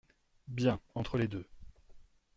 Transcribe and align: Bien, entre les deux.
Bien, 0.47 0.79
entre 0.95 1.19
les 1.19 1.27
deux. 1.27 1.45